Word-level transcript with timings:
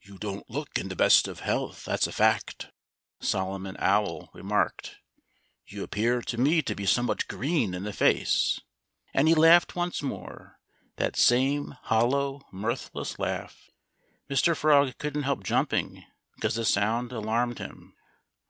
"You 0.00 0.16
don't 0.16 0.48
look 0.48 0.78
in 0.78 0.88
the 0.88 0.96
best 0.96 1.28
of 1.28 1.40
health—that's 1.40 2.06
a 2.06 2.10
fact!" 2.12 2.68
Solomon 3.20 3.76
Owl 3.78 4.30
remarked. 4.32 4.96
"You 5.66 5.82
appear 5.84 6.22
to 6.22 6.38
me 6.38 6.62
to 6.62 6.74
be 6.74 6.86
somewhat 6.86 7.28
green 7.28 7.74
in 7.74 7.82
the 7.84 7.92
face." 7.92 8.60
And 9.12 9.28
he 9.28 9.34
laughed 9.34 9.76
once 9.76 10.02
more—that 10.02 11.16
same 11.16 11.76
hollow, 11.82 12.46
mirthless 12.50 13.18
laugh. 13.18 13.68
Mr. 14.30 14.56
Frog 14.56 14.96
couldn't 14.96 15.24
help 15.24 15.44
jumping, 15.44 16.02
because 16.36 16.54
the 16.54 16.64
sound 16.64 17.12
alarmed 17.12 17.58
him. 17.58 17.94